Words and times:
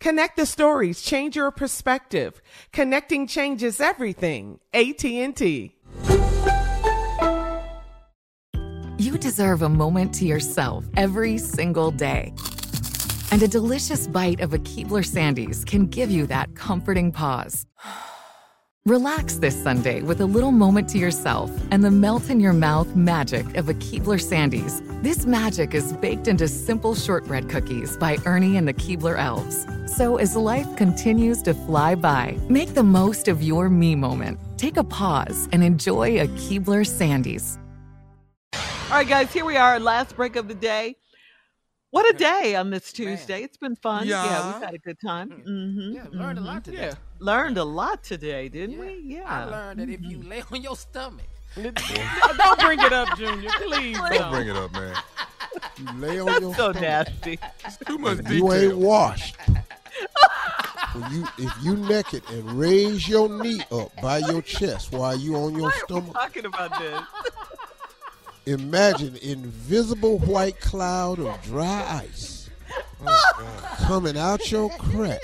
Connect 0.00 0.36
the 0.36 0.46
stories, 0.46 1.02
change 1.02 1.34
your 1.34 1.50
perspective. 1.50 2.40
Connecting 2.72 3.26
changes 3.26 3.80
everything. 3.80 4.60
AT&T. 4.72 5.74
You 8.98 9.18
deserve 9.18 9.62
a 9.62 9.68
moment 9.68 10.14
to 10.14 10.24
yourself 10.24 10.84
every 10.96 11.38
single 11.38 11.90
day. 11.90 12.32
And 13.30 13.42
a 13.42 13.48
delicious 13.48 14.06
bite 14.06 14.40
of 14.40 14.54
a 14.54 14.58
Keebler 14.58 15.04
Sandies 15.04 15.66
can 15.66 15.86
give 15.86 16.10
you 16.10 16.26
that 16.26 16.54
comforting 16.54 17.12
pause. 17.12 17.66
Relax 18.88 19.34
this 19.34 19.62
Sunday 19.62 20.00
with 20.00 20.22
a 20.22 20.24
little 20.24 20.50
moment 20.50 20.88
to 20.88 20.98
yourself 20.98 21.50
and 21.70 21.84
the 21.84 21.90
melt 21.90 22.30
in 22.30 22.40
your 22.40 22.54
mouth 22.54 22.96
magic 22.96 23.44
of 23.58 23.68
a 23.68 23.74
Keebler 23.74 24.18
Sandies. 24.18 24.80
This 25.02 25.26
magic 25.26 25.74
is 25.74 25.92
baked 25.92 26.26
into 26.26 26.48
simple 26.48 26.94
shortbread 26.94 27.50
cookies 27.50 27.98
by 27.98 28.16
Ernie 28.24 28.56
and 28.56 28.66
the 28.66 28.72
Keebler 28.72 29.18
Elves. 29.18 29.66
So 29.94 30.16
as 30.16 30.34
life 30.34 30.74
continues 30.76 31.42
to 31.42 31.52
fly 31.52 31.96
by, 31.96 32.38
make 32.48 32.72
the 32.72 32.82
most 32.82 33.28
of 33.28 33.42
your 33.42 33.68
me 33.68 33.94
moment. 33.94 34.40
Take 34.56 34.78
a 34.78 34.84
pause 34.84 35.50
and 35.52 35.62
enjoy 35.62 36.22
a 36.22 36.26
Keebler 36.28 36.86
Sandies. 36.86 37.58
All 38.54 38.96
right, 38.96 39.06
guys, 39.06 39.30
here 39.30 39.44
we 39.44 39.58
are, 39.58 39.78
last 39.78 40.16
break 40.16 40.34
of 40.34 40.48
the 40.48 40.54
day. 40.54 40.96
What 41.90 42.14
a 42.14 42.18
day 42.18 42.54
on 42.54 42.70
this 42.70 42.92
Tuesday. 42.92 43.42
It's 43.42 43.56
been 43.56 43.74
fun. 43.76 44.06
Yeah, 44.06 44.24
Yeah. 44.24 44.52
we've 44.52 44.62
had 44.62 44.74
a 44.74 44.78
good 44.78 44.98
time. 45.00 45.30
Mm-hmm. 45.30 45.92
Yeah, 45.94 46.04
learned 46.12 46.38
a 46.38 46.42
lot 46.42 46.64
today. 46.64 46.78
Yeah. 46.78 46.94
Learned 47.18 47.56
a 47.56 47.64
lot 47.64 48.04
today, 48.04 48.48
didn't 48.50 48.78
we? 48.78 49.00
Yeah. 49.04 49.22
I 49.26 49.44
learned 49.44 49.80
that 49.80 49.88
if 49.88 50.02
you 50.02 50.22
lay 50.22 50.42
on 50.52 50.60
your 50.62 50.76
stomach, 50.76 51.24
Don't 51.56 52.60
bring 52.60 52.78
it 52.78 52.92
up, 52.92 53.16
Junior. 53.16 53.50
Please 53.62 53.96
Don't 53.98 54.30
bring 54.30 54.48
it 54.48 54.56
up, 54.56 54.70
man. 54.72 54.94
You 55.78 55.86
lay 55.98 56.20
on 56.20 56.26
your 56.42 56.54
stomach. 56.54 56.54
That's 56.54 56.54
your 56.54 56.54
so 56.54 56.72
stomach. 56.72 56.82
nasty. 56.82 57.38
Too 57.86 57.98
much 57.98 58.18
detail. 58.18 58.34
You 58.34 58.52
ain't 58.52 58.76
washed. 58.76 59.36
when 60.92 61.12
you 61.12 61.26
if 61.38 61.52
you 61.64 61.76
naked 61.76 62.22
and 62.30 62.52
raise 62.52 63.08
your 63.08 63.28
knee 63.42 63.62
up 63.72 63.90
by 64.02 64.18
your 64.18 64.42
chest 64.42 64.92
while 64.92 65.16
you 65.16 65.34
on 65.36 65.54
your 65.54 65.62
Why 65.62 65.68
are 65.68 65.72
we 65.72 65.78
stomach, 65.84 66.12
talking 66.12 66.44
about 66.44 66.78
this? 66.78 67.00
Imagine 68.48 69.16
invisible 69.16 70.18
white 70.20 70.60
cloud 70.60 71.18
of 71.18 71.42
dry 71.42 72.00
ice 72.02 72.48
uh, 73.06 73.18
coming 73.78 74.16
out 74.16 74.50
your 74.50 74.70
crack, 74.70 75.20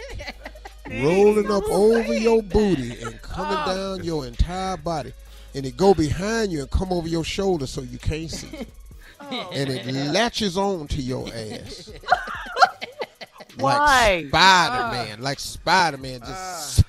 rolling 0.90 1.50
up 1.50 1.64
over 1.70 2.14
your 2.14 2.42
booty 2.42 3.00
and 3.02 3.20
coming 3.22 3.58
oh. 3.58 3.96
down 3.96 4.04
your 4.04 4.26
entire 4.26 4.76
body, 4.76 5.12
and 5.54 5.64
it 5.64 5.76
go 5.76 5.94
behind 5.94 6.52
you 6.52 6.60
and 6.60 6.70
come 6.70 6.92
over 6.92 7.08
your 7.08 7.24
shoulder 7.24 7.66
so 7.66 7.80
you 7.80 7.98
can't 7.98 8.30
see, 8.30 8.66
oh. 9.20 9.50
and 9.52 9.70
it 9.70 9.86
latches 10.12 10.56
on 10.56 10.86
to 10.88 11.00
your 11.00 11.28
ass. 11.28 11.90
Like 13.56 14.26
Spider 14.28 14.92
Man, 14.92 15.18
uh. 15.20 15.22
like 15.22 15.38
Spider 15.38 15.96
Man, 15.96 16.20
just 16.20 16.76
don't 16.78 16.83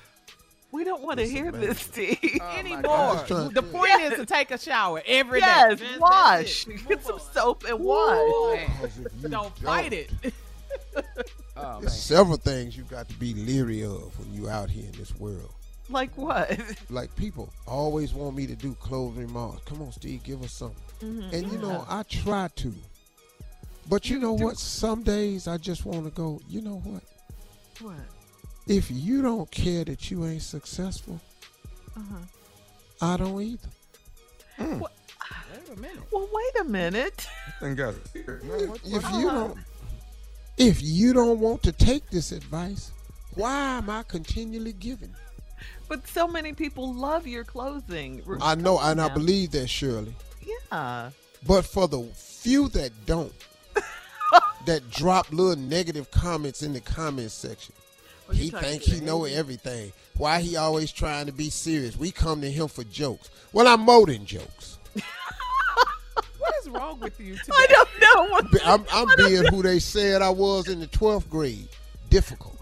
want 1.06 1.18
to 1.20 1.26
hear 1.28 1.50
this, 1.52 1.80
Steve. 1.80 2.40
anymore. 2.56 3.24
just 3.26 3.54
The 3.54 3.62
point 3.62 4.00
is 4.02 4.14
to 4.18 4.26
take 4.26 4.50
a 4.50 4.58
shower 4.58 5.02
every 5.06 5.40
day. 5.40 5.46
Yes, 5.46 5.80
That's- 5.80 5.98
wash. 6.00 6.64
Get 6.86 7.04
some 7.04 7.18
soap 7.32 7.64
and 7.68 7.78
wash. 7.80 8.60
Because 8.80 8.98
if 8.98 9.30
Don't 9.30 9.56
fight 9.58 9.92
it. 9.92 10.10
oh, 11.56 11.80
There's 11.80 11.94
several 11.94 12.36
things 12.36 12.76
you 12.76 12.84
got 12.84 13.08
to 13.08 13.14
be 13.14 13.34
leery 13.34 13.84
of 13.84 14.18
when 14.18 14.32
you 14.34 14.48
out 14.48 14.68
here 14.70 14.84
in 14.84 14.92
this 14.92 15.14
world. 15.16 15.52
Like 15.88 16.10
what? 16.16 16.58
Like 16.90 17.14
people 17.14 17.52
always 17.66 18.12
want 18.12 18.36
me 18.36 18.46
to 18.48 18.56
do 18.56 18.74
closing 18.80 19.22
remarks. 19.22 19.62
Come 19.66 19.82
on, 19.82 19.92
Steve, 19.92 20.22
give 20.24 20.42
us 20.42 20.52
something. 20.52 20.82
Mm-hmm. 21.00 21.34
And 21.34 21.52
you 21.52 21.58
know, 21.58 21.84
I 21.88 22.02
try 22.02 22.48
to. 22.56 22.74
But 23.88 24.10
you 24.10 24.18
know 24.18 24.32
what? 24.32 24.56
Some 24.58 25.04
days 25.04 25.46
I 25.46 25.58
just 25.58 25.84
want 25.86 26.04
to 26.04 26.10
go, 26.10 26.40
you 26.48 26.60
know 26.60 26.80
what? 26.84 27.02
What? 27.80 27.94
If 28.66 28.90
you 28.90 29.22
don't 29.22 29.50
care 29.50 29.84
that 29.84 30.10
you 30.10 30.24
ain't 30.26 30.42
successful, 30.42 31.20
Uh-huh. 31.96 32.16
I 33.00 33.16
don't 33.16 33.40
either. 33.40 33.68
wait 34.58 34.90
a 35.72 35.80
minute. 35.80 36.00
Well, 36.10 36.28
wait 36.32 36.60
a 36.60 36.64
minute. 36.64 37.26
And 37.60 37.76
got 37.76 37.94
it. 37.94 38.00
If 38.84 39.10
you 39.12 39.30
don't 39.30 39.58
if 40.58 40.82
you 40.82 41.12
don't 41.12 41.38
want 41.40 41.62
to 41.64 41.72
take 41.72 42.08
this 42.10 42.32
advice, 42.32 42.90
why 43.34 43.76
am 43.76 43.90
I 43.90 44.02
continually 44.04 44.72
giving? 44.72 45.14
But 45.88 46.08
so 46.08 46.26
many 46.26 46.52
people 46.54 46.92
love 46.94 47.26
your 47.26 47.44
clothing. 47.44 48.22
I 48.40 48.54
know 48.54 48.78
and 48.80 49.00
I 49.00 49.08
believe 49.08 49.50
that, 49.52 49.68
Shirley. 49.68 50.14
Yeah. 50.72 51.10
But 51.46 51.64
for 51.66 51.86
the 51.86 52.02
few 52.14 52.68
that 52.70 52.90
don't, 53.04 53.32
that 54.66 54.90
drop 54.90 55.30
little 55.30 55.56
negative 55.62 56.10
comments 56.10 56.62
in 56.62 56.72
the 56.72 56.80
comment 56.80 57.30
section, 57.30 57.74
What 57.74 57.84
you 57.84 57.85
he 58.32 58.50
talking 58.50 58.68
think 58.68 58.82
he 58.82 58.96
about? 58.96 59.06
know 59.06 59.24
everything. 59.24 59.92
Why 60.16 60.40
he 60.40 60.56
always 60.56 60.90
trying 60.92 61.26
to 61.26 61.32
be 61.32 61.50
serious? 61.50 61.96
We 61.96 62.10
come 62.10 62.40
to 62.40 62.50
him 62.50 62.68
for 62.68 62.84
jokes. 62.84 63.30
Well, 63.52 63.66
I'm 63.68 63.80
more 63.80 64.06
than 64.06 64.24
jokes. 64.26 64.78
What 66.38 66.54
is 66.62 66.68
wrong 66.68 67.00
with 67.00 67.18
you 67.20 67.34
today? 67.36 67.52
I 67.52 67.66
don't 67.68 67.88
know 68.00 68.30
what. 68.30 68.46
I'm, 68.64 68.84
I'm 68.92 69.16
being 69.16 69.44
who 69.46 69.62
they 69.62 69.78
said 69.78 70.22
I 70.22 70.30
was 70.30 70.68
in 70.68 70.78
the 70.80 70.86
12th 70.86 71.28
grade. 71.28 71.68
Difficult. 72.10 72.56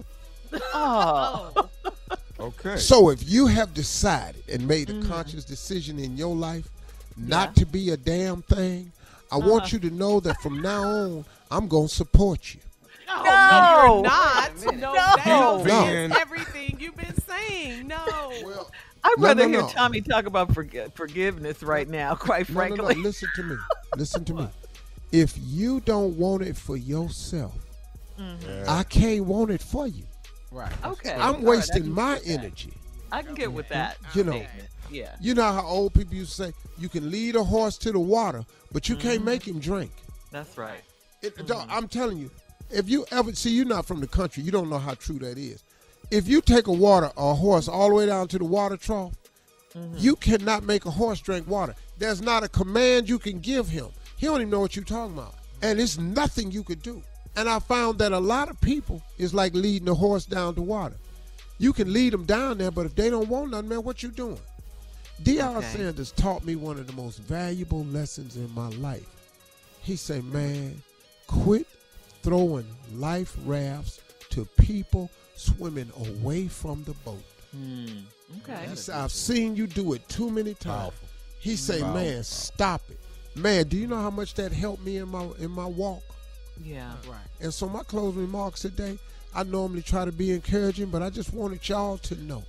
Oh. 0.72 1.68
Okay. 2.38 2.76
So 2.76 3.10
if 3.10 3.28
you 3.28 3.46
have 3.48 3.74
decided 3.74 4.42
and 4.48 4.66
made 4.68 4.88
a 4.90 4.92
Mm-hmm. 4.94 5.10
conscious 5.10 5.44
decision 5.44 5.98
in 5.98 6.16
your 6.16 6.34
life 6.36 6.68
not 7.16 7.56
to 7.56 7.66
be 7.66 7.90
a 7.90 7.96
damn 7.96 8.42
thing, 8.42 8.92
I 9.32 9.38
want 9.38 9.72
you 9.72 9.78
to 9.80 9.90
know 9.90 10.20
that 10.20 10.40
from 10.40 10.62
now 10.62 10.82
on, 10.84 11.24
I'm 11.50 11.66
gonna 11.66 11.88
support 11.88 12.54
you. 12.54 12.60
No, 13.16 13.22
No. 13.24 13.92
you're 13.94 14.02
not. 14.02 14.50
No, 14.76 14.92
No. 14.92 15.64
that 15.64 16.08
No. 16.10 16.16
everything 16.18 16.76
you've 16.80 16.96
been 16.96 17.14
saying. 17.28 17.86
No. 17.88 17.96
I'd 19.06 19.18
No, 19.18 19.22
rather 19.28 19.42
no, 19.44 19.48
hear 19.48 19.60
no. 19.62 19.68
Tommy 19.68 20.00
talk 20.00 20.26
about 20.26 20.48
forg- 20.52 20.92
forgiveness 20.94 21.62
right 21.62 21.88
now, 21.88 22.14
quite 22.14 22.48
No, 22.48 22.60
no, 22.60 22.66
no. 22.68 22.76
frankly. 22.84 23.02
Listen 23.02 23.28
to 23.36 23.42
me. 23.42 23.56
Listen 23.96 24.24
to 24.24 24.34
me. 24.34 24.48
If 25.12 25.34
you 25.38 25.80
don't 25.80 26.16
want 26.16 26.42
it 26.42 26.56
for 26.56 26.76
yourself, 26.76 27.54
Mhm. 28.18 28.66
I 28.68 28.82
can't 28.84 29.24
want 29.26 29.50
it 29.50 29.60
for 29.62 29.86
you. 29.86 30.04
Right. 30.50 30.72
Okay. 30.84 31.12
I'm 31.12 31.20
All 31.20 31.32
right, 31.34 31.42
wasting 31.42 31.82
can 31.84 31.92
my 31.92 32.14
get 32.14 32.24
that. 32.24 32.30
energy. 32.30 32.72
I 33.12 33.22
can 33.22 33.34
get 33.34 33.52
with 33.52 33.68
that. 33.68 33.98
You 34.14 34.24
know. 34.24 34.32
statement. 34.32 34.68
Yeah. 34.90 35.14
You 35.20 35.34
know 35.34 35.52
how 35.52 35.66
old 35.66 35.94
people 35.94 36.14
used 36.14 36.36
to 36.36 36.44
say, 36.46 36.52
you 36.78 36.88
can 36.88 37.10
lead 37.10 37.36
a 37.36 37.42
horse 37.44 37.76
to 37.78 37.92
the 37.92 37.98
water, 37.98 38.44
but 38.72 38.88
you 38.88 38.96
Mm-hmm. 38.96 39.08
can't 39.08 39.24
make 39.24 39.46
him 39.46 39.58
drink. 39.60 39.92
That's 40.30 40.56
right. 40.56 40.82
It, 41.22 41.46
dog, 41.46 41.66
I'm 41.70 41.88
telling 41.88 42.18
you, 42.18 42.30
if 42.70 42.88
you 42.88 43.06
ever 43.10 43.34
see, 43.34 43.50
you're 43.50 43.64
not 43.64 43.86
from 43.86 44.00
the 44.00 44.06
country, 44.06 44.42
you 44.42 44.50
don't 44.50 44.70
know 44.70 44.78
how 44.78 44.94
true 44.94 45.18
that 45.20 45.38
is. 45.38 45.62
If 46.10 46.28
you 46.28 46.40
take 46.40 46.66
a 46.66 46.72
water, 46.72 47.10
a 47.16 47.34
horse 47.34 47.68
all 47.68 47.88
the 47.88 47.94
way 47.94 48.06
down 48.06 48.28
to 48.28 48.38
the 48.38 48.44
water 48.44 48.76
trough, 48.76 49.14
mm-hmm. 49.74 49.96
you 49.96 50.16
cannot 50.16 50.64
make 50.64 50.84
a 50.84 50.90
horse 50.90 51.20
drink 51.20 51.48
water. 51.48 51.74
There's 51.98 52.20
not 52.20 52.44
a 52.44 52.48
command 52.48 53.08
you 53.08 53.18
can 53.18 53.40
give 53.40 53.68
him. 53.68 53.88
He 54.16 54.26
don't 54.26 54.40
even 54.40 54.50
know 54.50 54.60
what 54.60 54.76
you're 54.76 54.84
talking 54.84 55.14
about, 55.14 55.34
and 55.62 55.80
it's 55.80 55.98
nothing 55.98 56.50
you 56.50 56.62
could 56.62 56.82
do. 56.82 57.02
And 57.36 57.48
I 57.48 57.58
found 57.58 57.98
that 57.98 58.12
a 58.12 58.18
lot 58.18 58.48
of 58.48 58.60
people 58.60 59.02
is 59.18 59.34
like 59.34 59.54
leading 59.54 59.88
a 59.88 59.94
horse 59.94 60.24
down 60.24 60.54
to 60.54 60.62
water. 60.62 60.96
You 61.58 61.72
can 61.72 61.92
lead 61.92 62.12
them 62.12 62.24
down 62.24 62.58
there, 62.58 62.70
but 62.70 62.86
if 62.86 62.94
they 62.94 63.10
don't 63.10 63.28
want 63.28 63.50
nothing, 63.50 63.68
man, 63.68 63.82
what 63.82 64.02
you 64.02 64.10
doing? 64.10 64.40
D.R. 65.22 65.58
Okay. 65.58 65.66
Sanders 65.68 66.12
taught 66.12 66.44
me 66.44 66.56
one 66.56 66.78
of 66.78 66.86
the 66.86 66.92
most 66.92 67.18
valuable 67.18 67.84
lessons 67.86 68.36
in 68.36 68.52
my 68.54 68.68
life. 68.70 69.06
He 69.82 69.96
said, 69.96 70.24
man, 70.24 70.82
quit 71.26 71.66
throwing 72.24 72.66
life 72.94 73.36
rafts 73.44 74.00
to 74.30 74.46
people 74.58 75.10
swimming 75.36 75.90
away 75.96 76.48
from 76.48 76.82
the 76.84 76.94
boat. 77.04 77.22
Hmm. 77.52 77.86
Okay. 78.38 78.66
He 78.68 78.76
said, 78.76 78.96
I've 78.96 79.12
seen 79.12 79.54
you 79.54 79.66
do 79.66 79.92
it 79.92 80.08
too 80.08 80.30
many 80.30 80.54
times. 80.54 80.80
Powerful. 80.80 81.08
He 81.38 81.56
said, 81.56 81.82
Powerful, 81.82 82.00
man, 82.00 82.24
stop 82.24 82.82
it. 82.88 82.98
Man, 83.36 83.68
do 83.68 83.76
you 83.76 83.86
know 83.86 84.00
how 84.00 84.10
much 84.10 84.34
that 84.34 84.52
helped 84.52 84.82
me 84.84 84.96
in 84.96 85.08
my 85.08 85.28
in 85.38 85.50
my 85.50 85.66
walk? 85.66 86.02
Yeah. 86.62 86.92
Right. 87.08 87.18
And 87.40 87.52
so 87.52 87.68
my 87.68 87.82
closing 87.82 88.22
remarks 88.22 88.62
today, 88.62 88.98
I 89.34 89.42
normally 89.42 89.82
try 89.82 90.04
to 90.04 90.12
be 90.12 90.32
encouraging, 90.32 90.86
but 90.86 91.02
I 91.02 91.10
just 91.10 91.34
wanted 91.34 91.68
y'all 91.68 91.98
to 91.98 92.14
know 92.22 92.42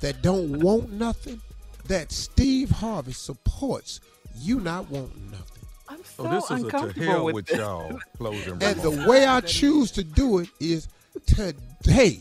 that 0.00 0.20
don't 0.22 0.60
want 0.60 0.92
nothing, 0.92 1.40
that 1.86 2.12
Steve 2.12 2.70
Harvey 2.70 3.12
supports 3.12 4.00
you 4.36 4.60
not 4.60 4.90
wanting 4.90 5.30
nothing. 5.30 5.55
I'm 5.88 6.02
so 6.04 6.24
So 6.24 6.28
this 6.28 6.50
is 6.50 6.64
a 6.64 6.70
to 6.70 7.00
hell 7.04 7.24
with, 7.24 7.34
with 7.36 7.46
this. 7.46 7.58
y'all 7.58 8.00
closing 8.16 8.62
And 8.62 8.80
the 8.80 8.90
way 9.08 9.26
I 9.26 9.40
choose 9.40 9.90
to 9.92 10.04
do 10.04 10.38
it 10.38 10.48
is 10.60 10.88
today. 11.26 12.20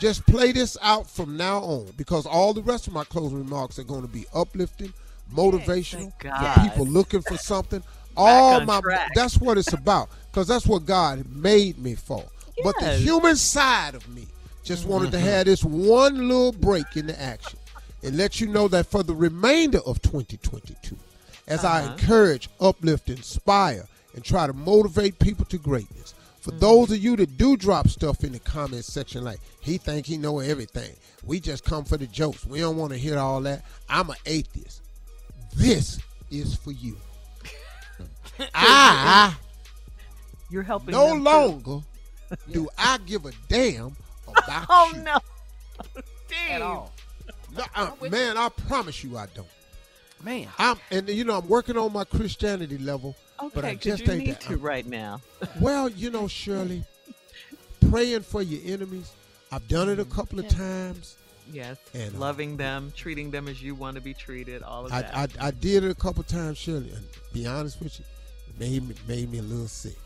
Just 0.00 0.26
play 0.26 0.52
this 0.52 0.76
out 0.82 1.08
from 1.08 1.36
now 1.36 1.58
on 1.60 1.86
because 1.96 2.26
all 2.26 2.52
the 2.52 2.62
rest 2.62 2.86
of 2.86 2.92
my 2.92 3.04
closing 3.04 3.38
remarks 3.38 3.78
are 3.78 3.84
going 3.84 4.02
to 4.02 4.08
be 4.08 4.26
uplifting, 4.34 4.92
motivational, 5.32 6.12
thank 6.20 6.38
for 6.38 6.48
people 6.60 6.86
looking 6.86 7.22
for 7.22 7.36
something. 7.36 7.82
all 8.16 8.60
my 8.60 8.80
track. 8.80 9.12
that's 9.14 9.38
what 9.38 9.58
it's 9.58 9.72
about 9.72 10.08
because 10.30 10.46
that's 10.46 10.66
what 10.66 10.84
God 10.84 11.24
made 11.34 11.78
me 11.78 11.94
for. 11.94 12.24
But 12.62 12.78
the 12.78 12.86
Mm-hmm. 12.86 13.02
human 13.04 13.36
side 13.36 13.94
of 13.94 14.08
me 14.08 14.26
just 14.62 14.86
wanted 14.86 15.10
to 15.12 15.18
have 15.20 15.46
this 15.46 15.64
one 15.64 16.28
little 16.28 16.52
break 16.52 16.96
in 16.96 17.06
the 17.06 17.20
action 17.20 17.58
and 18.02 18.16
let 18.16 18.40
you 18.40 18.46
know 18.46 18.68
that 18.68 18.86
for 18.86 19.02
the 19.02 19.14
remainder 19.14 19.78
of 19.86 20.00
2022, 20.02 20.96
as 21.46 21.64
I 21.64 21.82
Uh-huh. 21.82 21.92
encourage, 21.92 22.48
uplift, 22.60 23.08
inspire, 23.10 23.86
and 24.14 24.24
try 24.24 24.46
to 24.46 24.52
motivate 24.52 25.18
people 25.18 25.44
to 25.46 25.58
greatness. 25.58 26.14
For 26.40 26.50
Mm-hmm. 26.50 26.60
those 26.60 26.90
of 26.92 26.98
you 26.98 27.16
that 27.16 27.36
do 27.38 27.56
drop 27.56 27.88
stuff 27.88 28.22
in 28.22 28.32
the 28.32 28.38
comment 28.38 28.84
section 28.84 29.24
like 29.24 29.40
he 29.60 29.78
think 29.78 30.06
he 30.06 30.16
know 30.18 30.40
everything, 30.40 30.94
we 31.24 31.40
just 31.40 31.64
come 31.64 31.84
for 31.84 31.96
the 31.96 32.06
jokes. 32.06 32.44
We 32.44 32.60
don't 32.60 32.76
want 32.76 32.92
to 32.92 32.98
hear 32.98 33.18
all 33.18 33.40
that. 33.42 33.64
I'm 33.88 34.10
an 34.10 34.16
atheist. 34.26 34.82
This 35.56 35.98
is 36.30 36.54
for 36.54 36.72
you. 36.72 36.96
I 38.54 39.34
You're 40.50 40.62
helping. 40.62 40.92
no 40.92 41.14
longer 41.14 41.80
do 42.52 42.68
I 42.76 42.98
give 43.06 43.24
a 43.26 43.32
damn 43.48 43.96
about 44.26 44.66
Oh 44.68 44.92
you. 44.94 45.02
no. 45.02 45.18
At 46.50 46.62
all. 46.62 46.92
No, 47.56 47.62
I- 47.76 48.08
man, 48.08 48.36
I 48.36 48.48
promise 48.48 49.04
you 49.04 49.16
I 49.16 49.26
don't. 49.34 49.46
Man. 50.24 50.48
I'm 50.58 50.78
and 50.90 51.08
you 51.08 51.24
know 51.24 51.38
I'm 51.38 51.48
working 51.48 51.76
on 51.76 51.92
my 51.92 52.04
Christianity 52.04 52.78
level, 52.78 53.14
but 53.54 53.64
I 53.64 53.74
just 53.74 54.06
you 54.06 54.12
ain't 54.12 54.24
need 54.24 54.30
that. 54.32 54.40
to 54.42 54.56
right 54.56 54.86
now. 54.86 55.20
Well, 55.60 55.90
you 55.90 56.10
know, 56.10 56.26
Shirley, 56.26 56.82
praying 57.90 58.22
for 58.22 58.40
your 58.42 58.74
enemies. 58.74 59.12
I've 59.52 59.68
done 59.68 59.88
it 59.88 59.98
a 59.98 60.04
couple 60.06 60.40
of 60.40 60.48
times. 60.48 61.16
Yes. 61.52 61.76
And, 61.92 62.16
uh, 62.16 62.18
Loving 62.18 62.56
them, 62.56 62.90
treating 62.96 63.30
them 63.30 63.48
as 63.48 63.62
you 63.62 63.74
want 63.74 63.96
to 63.96 64.00
be 64.00 64.14
treated, 64.14 64.62
all 64.62 64.86
of 64.86 64.92
I, 64.92 65.02
that. 65.02 65.36
I 65.38 65.48
I 65.48 65.50
did 65.50 65.84
it 65.84 65.90
a 65.90 65.94
couple 65.94 66.22
of 66.22 66.26
times, 66.26 66.56
Shirley. 66.56 66.90
And 66.90 67.04
be 67.34 67.46
honest 67.46 67.80
with 67.80 67.98
you, 68.00 68.06
it 68.48 68.58
made 68.58 68.88
me 68.88 68.94
made 69.06 69.30
me 69.30 69.38
a 69.38 69.42
little 69.42 69.68
sick. 69.68 69.96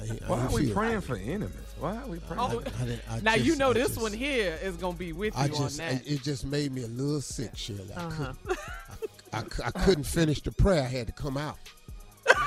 I, 0.00 0.04
I 0.24 0.28
Why 0.28 0.40
are 0.46 0.50
we 0.50 0.72
praying 0.72 0.94
right. 0.96 1.04
for 1.04 1.16
enemies? 1.16 1.52
Why 1.78 1.96
are 1.96 2.06
we 2.06 2.18
praying? 2.18 2.40
Oh, 2.40 2.62
I 2.80 2.84
didn't- 2.84 3.02
I 3.10 3.20
now 3.20 3.34
you 3.34 3.56
know 3.56 3.70
I 3.70 3.74
this 3.74 3.88
just- 3.88 4.00
one 4.02 4.12
here 4.12 4.58
is 4.62 4.76
gonna 4.76 4.96
be 4.96 5.12
with 5.12 5.36
you 5.38 5.48
just 5.48 5.60
on 5.80 5.86
that. 5.86 6.06
it, 6.06 6.12
it 6.14 6.22
just 6.22 6.44
made 6.44 6.72
me 6.72 6.82
a 6.84 6.88
little 6.88 7.20
sick, 7.20 7.56
Shirley. 7.56 7.92
I, 7.96 8.00
Uh-huh. 8.04 8.32
couldn't, 8.46 8.58
I, 9.32 9.42
cou- 9.42 9.62
I 9.66 9.70
couldn't 9.84 10.04
finish 10.04 10.40
the 10.42 10.52
prayer. 10.52 10.82
I 10.82 10.86
had 10.86 11.06
to 11.08 11.12
come 11.12 11.36
out. 11.36 11.56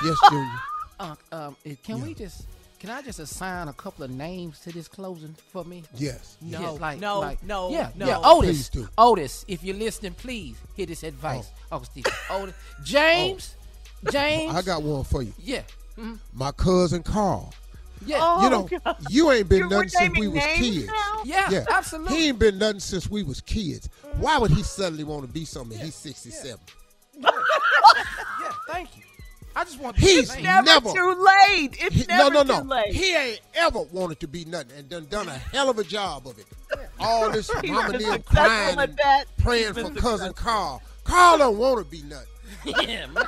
Yes, 0.04 0.16
Junior. 0.30 0.50
Uh, 1.00 1.14
um, 1.32 1.56
can 1.82 2.00
we 2.02 2.14
just? 2.14 2.46
Can 2.78 2.90
I 2.90 3.00
just 3.00 3.20
assign 3.20 3.68
a 3.68 3.72
couple 3.72 4.02
of 4.04 4.10
names 4.10 4.58
to 4.60 4.72
this 4.72 4.88
closing 4.88 5.36
for 5.52 5.64
me? 5.64 5.84
Yes. 5.94 6.36
No, 6.42 6.60
Yes, 6.60 6.80
like, 6.80 6.98
no, 6.98 7.20
like, 7.20 7.40
no, 7.44 7.70
yeah, 7.70 7.90
no. 7.94 8.06
yeah. 8.06 8.16
Please 8.18 8.24
Otis, 8.26 8.68
do. 8.70 8.88
Otis, 8.98 9.44
if 9.46 9.62
you're 9.62 9.76
listening, 9.76 10.14
please 10.14 10.56
hear 10.74 10.86
this 10.86 11.04
advice. 11.04 11.48
Oh, 11.70 11.80
Steve, 11.82 12.06
Otis, 12.28 12.54
James, 12.82 13.54
James. 14.10 14.52
I 14.52 14.62
got 14.62 14.82
one 14.82 15.04
for 15.04 15.22
you. 15.22 15.32
yeah, 15.38 15.62
mhm, 15.98 16.18
My 16.32 16.52
cousin 16.52 17.02
Carl. 17.02 17.52
yeah, 18.06 18.18
Oh, 18.20 18.42
you 18.42 18.50
know, 18.50 18.68
God. 18.84 18.96
you 19.10 19.30
ain't 19.30 19.48
been 19.48 19.58
You- 19.60 19.68
we're 19.68 19.76
nothing 19.84 19.88
since 19.90 20.18
we 20.18 20.28
was 20.28 20.42
kids. 20.42 20.86
now? 20.86 21.22
yeah, 21.24 21.50
Yeah, 21.50 21.64
absolutely. 21.70 22.16
He 22.16 22.28
ain't 22.28 22.38
been 22.38 22.58
nothing 22.58 22.80
since 22.80 23.08
we 23.08 23.22
was 23.22 23.40
kids. 23.40 23.88
Why 24.16 24.38
would 24.38 24.50
he 24.50 24.62
suddenly 24.62 25.04
want 25.04 25.22
to 25.26 25.28
be 25.32 25.44
something? 25.44 25.78
He's 25.78 25.94
67. 25.94 26.60
yeah, 27.20 27.30
thank 28.68 28.96
you. 28.96 29.02
I 29.54 29.64
just 29.64 29.78
want. 29.78 29.96
He's 29.98 30.30
to 30.30 30.40
Never, 30.40 30.64
never- 30.64 30.92
too 30.92 31.14
late. 31.48 31.76
It's 31.78 31.94
He- 31.94 32.04
never 32.08 32.30
no, 32.32 32.42
no, 32.42 32.60
too 32.60 32.64
no. 32.66 32.74
late. 32.76 32.94
He 32.94 33.14
ain't 33.14 33.40
ever 33.54 33.80
wanted 33.82 34.18
to 34.20 34.26
be 34.26 34.46
nothing 34.46 34.72
and 34.78 34.88
done 34.88 35.04
done 35.10 35.28
a 35.28 35.36
hell 35.36 35.68
of 35.68 35.78
a 35.78 35.84
job 35.84 36.26
of 36.26 36.38
it. 36.38 36.46
All 36.98 37.30
this 37.30 37.50
mama 37.64 37.98
been 37.98 38.22
crying 38.22 38.78
and 38.78 38.98
praying 39.38 39.74
He's 39.74 39.82
for 39.84 39.90
been 39.90 39.94
cousin. 39.96 40.32
Carl. 40.32 40.80
Carl 41.04 41.36
don't 41.36 41.58
want 41.58 41.78
to 41.78 41.84
be 41.84 42.02
nothing. 42.02 42.26
yeah, 42.88 43.06
man. 43.06 43.26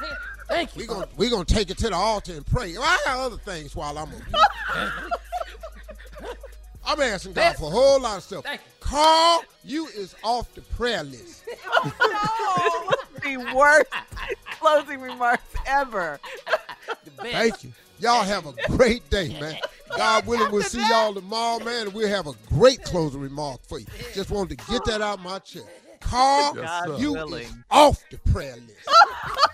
Thank 0.48 0.76
you. 0.76 0.82
We're 0.82 0.94
gonna 0.94 1.08
we 1.16 1.30
gonna 1.30 1.44
take 1.44 1.70
it 1.70 1.78
to 1.78 1.88
the 1.88 1.94
altar 1.96 2.34
and 2.34 2.46
pray. 2.46 2.72
Well, 2.74 2.82
I 2.82 2.98
got 3.04 3.18
other 3.18 3.36
things 3.38 3.74
while 3.74 3.96
I'm. 3.98 4.08
A, 4.10 5.02
I'm 6.86 7.00
asking 7.00 7.32
God 7.32 7.56
for 7.56 7.68
a 7.68 7.70
whole 7.70 8.00
lot 8.00 8.18
of 8.18 8.22
stuff. 8.22 8.44
Thank 8.44 8.60
you. 8.60 8.66
Carl, 8.80 9.42
you 9.64 9.86
is 9.86 10.14
off 10.22 10.52
the 10.54 10.60
prayer 10.62 11.02
list. 11.02 11.44
Oh, 11.86 12.92
the 13.22 13.36
worst 13.56 13.86
closing 14.60 15.00
remarks 15.00 15.42
ever. 15.66 16.20
The 17.04 17.10
best. 17.10 17.32
Thank 17.32 17.64
you. 17.64 17.72
Y'all 17.98 18.22
have 18.22 18.46
a 18.46 18.52
great 18.68 19.08
day, 19.10 19.28
man. 19.40 19.56
God 19.96 20.26
willing, 20.26 20.50
we'll 20.52 20.62
see 20.62 20.86
y'all 20.88 21.14
tomorrow, 21.14 21.62
man, 21.64 21.86
and 21.86 21.94
we'll 21.94 22.08
have 22.08 22.26
a 22.26 22.34
great 22.50 22.82
closing 22.82 23.20
remark 23.20 23.60
for 23.66 23.78
you. 23.78 23.86
Just 24.12 24.30
wanted 24.30 24.58
to 24.58 24.66
get 24.70 24.84
that 24.84 25.00
out 25.00 25.20
my 25.22 25.38
chest. 25.38 25.66
Carl, 26.00 26.54
Yes, 26.56 27.00
you 27.00 27.12
willing. 27.14 27.44
is 27.44 27.52
off 27.70 28.02
the 28.10 28.18
prayer 28.30 28.56
list. 28.56 28.88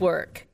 work. 0.01 0.47